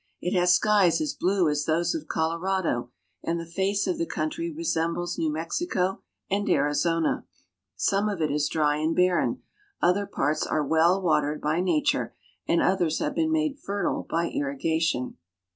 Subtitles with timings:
[0.19, 2.89] It has skies as blue as those of Colorado,
[3.23, 7.27] and the face of the country resembles New Mexico and Arizona.
[7.75, 9.43] Some of it is dry and barren,
[9.79, 12.15] other parts are well watered by nature,
[12.47, 15.17] and others have been made fertile by irrigation.